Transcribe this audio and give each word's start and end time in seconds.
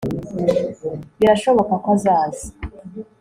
Birashoboka 1.19 1.73
ko 1.83 1.87
azaza 1.95 2.45